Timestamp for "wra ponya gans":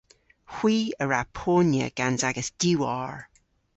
1.05-2.21